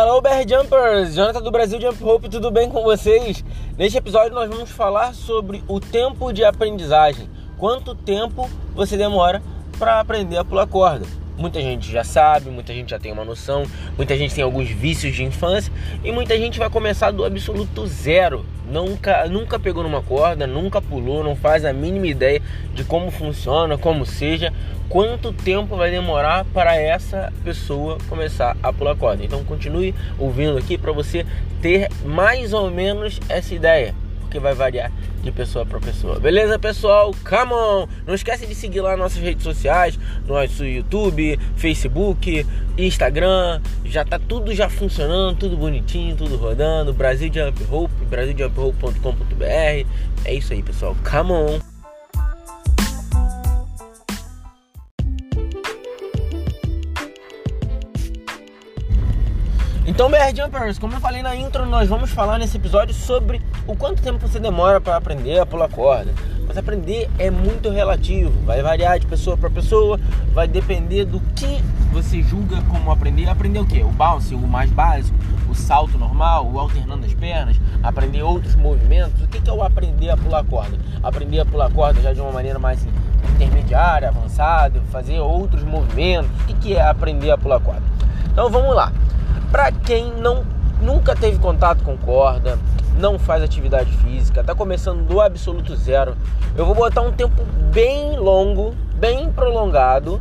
[0.00, 3.44] Hello Bear Jumpers, Jonathan do Brasil Jump Hope, tudo bem com vocês?
[3.76, 7.28] Neste episódio nós vamos falar sobre o tempo de aprendizagem.
[7.58, 9.42] Quanto tempo você demora
[9.76, 11.04] para aprender a pular corda?
[11.38, 13.64] Muita gente já sabe, muita gente já tem uma noção,
[13.96, 15.72] muita gente tem alguns vícios de infância
[16.02, 18.44] e muita gente vai começar do absoluto zero.
[18.68, 22.42] Nunca, nunca pegou numa corda, nunca pulou, não faz a mínima ideia
[22.74, 24.52] de como funciona, como seja,
[24.88, 29.24] quanto tempo vai demorar para essa pessoa começar a pular corda.
[29.24, 31.24] Então continue ouvindo aqui para você
[31.62, 33.94] ter mais ou menos essa ideia
[34.28, 34.92] porque vai variar
[35.22, 36.20] de pessoa para pessoa.
[36.20, 37.12] Beleza, pessoal?
[37.28, 37.88] Come on!
[38.06, 42.46] Não esquece de seguir lá nossas redes sociais, nosso YouTube, Facebook,
[42.76, 43.60] Instagram.
[43.84, 46.92] Já tá tudo já funcionando, tudo bonitinho, tudo rodando.
[46.92, 49.86] Brasil Jump Hope, brasiljumphope.com.br.
[50.24, 50.94] É isso aí, pessoal.
[51.10, 51.77] Come on!
[59.88, 63.74] Então, BR Jumpers, como eu falei na intro, nós vamos falar nesse episódio sobre o
[63.74, 66.12] quanto tempo você demora para aprender a pular corda.
[66.46, 69.98] Mas aprender é muito relativo, vai variar de pessoa para pessoa,
[70.34, 73.30] vai depender do que você julga como aprender.
[73.30, 73.82] Aprender o que?
[73.82, 75.16] O bounce, o mais básico,
[75.48, 79.22] o salto normal, o alternando as pernas, aprender outros movimentos.
[79.22, 80.76] O que é o aprender a pular corda?
[81.02, 82.86] Aprender a pular corda já de uma maneira mais
[83.36, 86.30] intermediária, avançada, fazer outros movimentos.
[86.42, 87.84] O que é aprender a pular corda?
[88.30, 88.92] Então vamos lá.
[89.50, 90.44] Para quem não
[90.80, 92.58] nunca teve contato com corda,
[92.98, 96.16] não faz atividade física, está começando do absoluto zero,
[96.56, 100.20] eu vou botar um tempo bem longo, bem prolongado,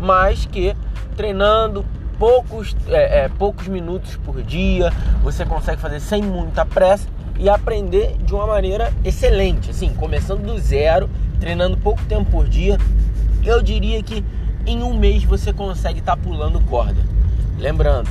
[0.00, 0.76] mas que
[1.16, 1.84] treinando
[2.18, 8.16] poucos, é, é, poucos minutos por dia, você consegue fazer sem muita pressa e aprender
[8.18, 9.70] de uma maneira excelente.
[9.70, 11.08] Assim, começando do zero,
[11.40, 12.78] treinando pouco tempo por dia,
[13.44, 14.24] eu diria que
[14.66, 17.00] em um mês você consegue estar tá pulando corda.
[17.58, 18.10] Lembrando,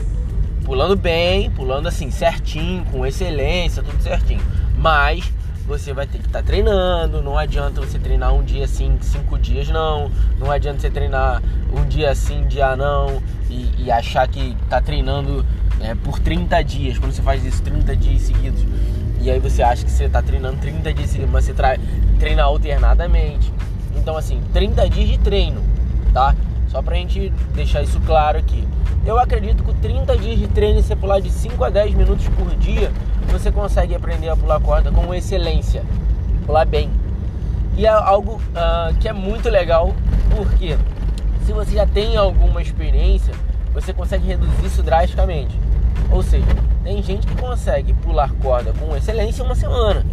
[0.66, 4.42] pulando bem, pulando assim certinho, com excelência, tudo certinho.
[4.76, 5.32] Mas
[5.66, 7.22] você vai ter que estar tá treinando.
[7.22, 10.12] Não adianta você treinar um dia assim, cinco dias não.
[10.40, 13.22] Não adianta você treinar um dia assim, dia não.
[13.50, 15.46] E, e achar que está treinando
[15.80, 16.98] é, por 30 dias.
[16.98, 18.66] Quando você faz isso 30 dias seguidos.
[19.22, 21.54] E aí você acha que você está treinando 30 dias seguidos, mas você
[22.20, 23.52] treina alternadamente.
[23.96, 25.64] Então assim, 30 dias de treino,
[26.14, 26.36] tá?
[26.76, 28.68] Só pra gente deixar isso claro aqui.
[29.06, 32.54] Eu acredito que 30 dias de treino, você pular de 5 a 10 minutos por
[32.58, 32.92] dia,
[33.30, 35.84] você consegue aprender a pular corda com excelência,
[36.46, 36.92] pular bem.
[37.78, 39.96] E é algo uh, que é muito legal,
[40.36, 40.78] porque
[41.46, 43.34] se você já tem alguma experiência,
[43.74, 45.58] você consegue reduzir isso drasticamente.
[46.12, 46.46] Ou seja,
[46.84, 50.06] tem gente que consegue pular corda com excelência uma semana.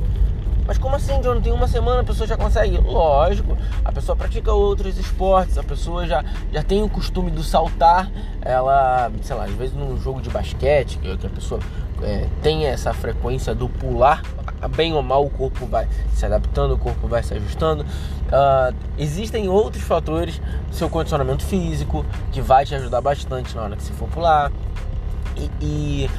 [0.67, 1.41] Mas como assim, John?
[1.41, 2.79] Tem uma semana a pessoa já consegue?
[2.79, 8.11] Lógico, a pessoa pratica outros esportes, a pessoa já, já tem o costume do saltar,
[8.41, 11.61] ela, sei lá, às vezes num jogo de basquete, que a pessoa
[12.03, 14.23] é, tem essa frequência do pular,
[14.77, 17.85] bem ou mal o corpo vai se adaptando, o corpo vai se ajustando.
[17.85, 20.41] Uh, existem outros fatores
[20.71, 24.51] seu condicionamento físico que vai te ajudar bastante na hora que você for pular.
[25.37, 26.11] e, e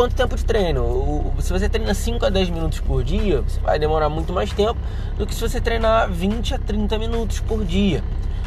[0.00, 0.82] quanto tempo de treino.
[0.82, 4.50] O, se você treina 5 a 10 minutos por dia, você vai demorar muito mais
[4.50, 4.80] tempo
[5.18, 8.02] do que se você treinar 20 a 30 minutos por dia.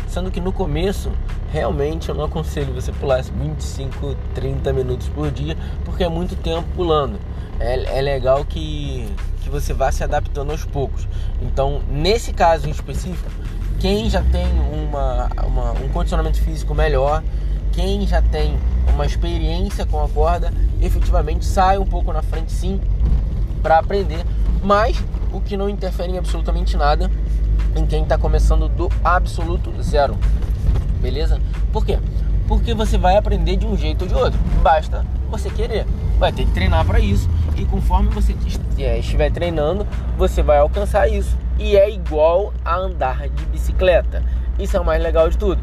[0.08, 1.12] Sendo que no começo,
[1.52, 5.56] realmente eu não aconselho você pular 25, 30 minutos por dia,
[5.86, 7.20] porque é muito tempo pulando.
[7.60, 9.08] É, é legal que,
[9.44, 11.08] que você vá se adaptando aos poucos.
[11.40, 13.30] Então, nesse caso em específico,
[13.80, 17.24] quem já tem uma, uma um condicionamento físico melhor,
[17.74, 18.58] quem já tem
[18.94, 22.80] uma experiência com a corda, efetivamente sai um pouco na frente sim
[23.62, 24.24] para aprender,
[24.64, 27.10] mas o que não interfere em absolutamente nada
[27.76, 30.18] em quem está começando do absoluto zero.
[31.02, 31.42] Beleza?
[31.72, 31.98] Por quê?
[32.48, 34.40] Porque você vai aprender de um jeito ou de outro.
[34.62, 35.86] Basta você querer.
[36.20, 37.28] Vai ter que treinar para isso
[37.58, 38.36] e conforme você
[38.78, 39.88] é, estiver treinando,
[40.18, 41.36] você vai alcançar isso.
[41.58, 44.24] E é igual a andar de bicicleta.
[44.60, 45.62] Isso é o mais legal de tudo.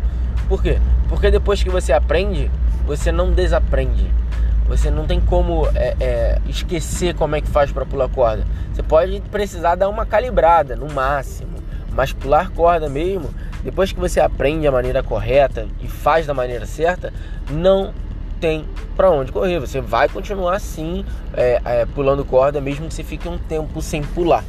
[0.48, 0.78] Por quê?
[1.08, 2.50] Porque depois que você aprende,
[2.90, 4.10] você não desaprende.
[4.66, 8.44] Você não tem como é, é, esquecer como é que faz para pular corda.
[8.72, 11.58] Você pode precisar dar uma calibrada no máximo,
[11.92, 13.30] mas pular corda mesmo,
[13.62, 17.12] depois que você aprende a maneira correta e faz da maneira certa,
[17.48, 17.94] não
[18.40, 18.64] tem
[18.96, 19.60] para onde correr.
[19.60, 21.04] Você vai continuar assim
[21.34, 24.42] é, é, pulando corda, mesmo que você fique um tempo sem pular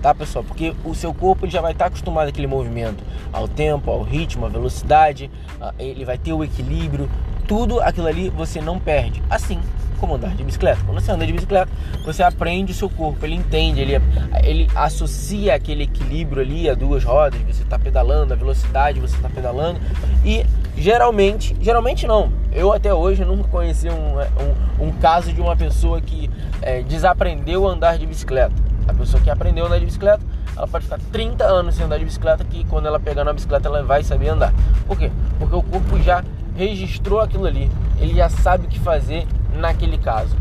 [0.00, 0.44] tá pessoal?
[0.44, 3.02] Porque o seu corpo já vai estar acostumado àquele movimento,
[3.32, 5.28] ao tempo, ao ritmo, à velocidade,
[5.76, 7.10] ele vai ter o equilíbrio,
[7.48, 9.22] tudo aquilo ali você não perde.
[9.28, 9.58] Assim
[9.98, 10.78] como andar de bicicleta.
[10.86, 11.68] Quando você anda de bicicleta,
[12.04, 14.00] você aprende o seu corpo, ele entende, ele,
[14.44, 19.28] ele associa aquele equilíbrio ali a duas rodas, você está pedalando, a velocidade você está
[19.28, 19.80] pedalando
[20.24, 20.46] e
[20.76, 26.00] geralmente, geralmente não, eu até hoje nunca conheci um, um, um caso de uma pessoa
[26.00, 26.30] que
[26.62, 28.54] é, desaprendeu a andar de bicicleta.
[28.86, 30.22] A pessoa que aprendeu a andar de bicicleta,
[30.56, 33.68] ela pode ficar 30 anos sem andar de bicicleta, que quando ela pegar na bicicleta
[33.68, 34.54] ela vai saber andar.
[34.86, 35.10] Por quê?
[35.38, 36.22] Porque o corpo já
[36.58, 37.70] registrou aquilo ali,
[38.00, 39.24] ele já sabe o que fazer
[39.54, 40.36] naquele caso.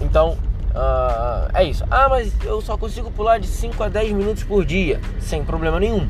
[0.00, 0.38] Então,
[0.70, 1.84] uh, é isso.
[1.90, 5.78] Ah, mas eu só consigo pular de 5 a 10 minutos por dia, sem problema
[5.78, 6.08] nenhum.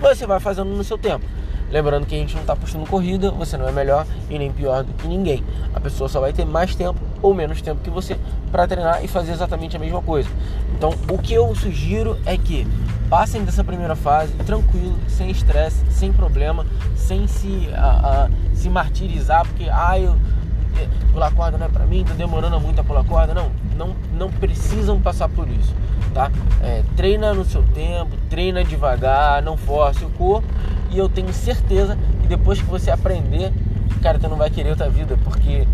[0.00, 1.24] Você vai fazendo no seu tempo.
[1.70, 4.84] Lembrando que a gente não está postando corrida, você não é melhor e nem pior
[4.84, 5.42] do que ninguém.
[5.74, 8.16] A pessoa só vai ter mais tempo ou menos tempo que você
[8.52, 10.28] para treinar e fazer exatamente a mesma coisa.
[10.76, 12.66] Então, o que eu sugiro é que
[13.08, 16.66] passem dessa primeira fase tranquilo, sem estresse, sem problema,
[16.96, 20.16] sem se, a, a, se martirizar, porque ah, eu,
[20.78, 23.34] é, pular corda não é para mim, tá demorando muito a pular corda.
[23.34, 25.74] Não, não, não precisam passar por isso,
[26.12, 26.30] tá?
[26.62, 30.46] É, treina no seu tempo, treina devagar, não force o corpo
[30.90, 33.52] e eu tenho certeza que depois que você aprender,
[34.00, 35.66] cara, tu não vai querer outra vida, porque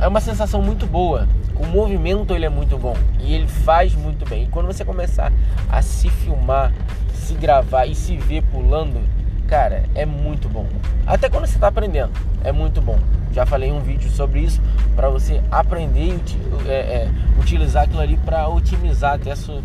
[0.00, 1.28] é uma sensação muito boa.
[1.56, 4.44] O movimento ele é muito bom e ele faz muito bem.
[4.44, 5.30] E quando você começar
[5.68, 6.72] a se filmar,
[7.14, 9.00] se gravar e se ver pulando,
[9.46, 10.66] cara, é muito bom.
[11.06, 12.10] Até quando você está aprendendo,
[12.42, 12.98] é muito bom.
[13.32, 14.60] Já falei um vídeo sobre isso
[14.94, 19.62] para você aprender e é, é, utilizar aquilo ali para otimizar até a sua,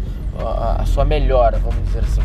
[0.80, 2.22] a, sua melhora, vamos dizer assim.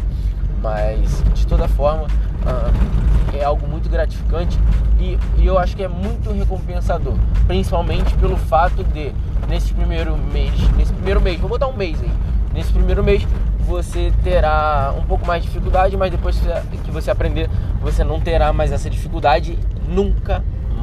[0.62, 4.56] Mas de toda forma, uh, é algo muito gratificante
[5.00, 7.14] e, e, eu acho que é muito recompensador,
[7.48, 9.12] principalmente pelo fato de
[9.48, 12.12] nesse primeiro mês, nesse primeiro mês, vou botar um mês aí,
[12.54, 13.26] nesse primeiro mês
[13.66, 16.40] você terá um pouco mais de dificuldade, mas depois
[16.84, 17.48] que você aprender,
[17.80, 20.42] você não terá mais essa dificuldade nunca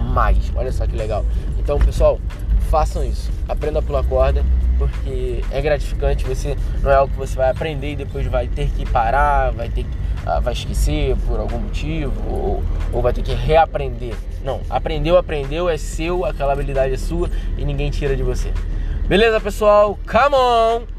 [0.09, 0.51] mais.
[0.55, 1.25] Olha só que legal.
[1.57, 2.19] Então, pessoal,
[2.69, 3.31] façam isso.
[3.47, 4.43] Aprenda a pular corda,
[4.77, 6.25] porque é gratificante.
[6.25, 9.69] Você não é algo que você vai aprender e depois vai ter que parar, vai
[9.69, 12.63] ter que ah, vai esquecer por algum motivo ou,
[12.93, 14.13] ou vai ter que reaprender.
[14.43, 18.51] Não, aprendeu, aprendeu, é seu, aquela habilidade é sua e ninguém tira de você.
[19.07, 19.97] Beleza, pessoal?
[20.05, 20.98] Come on!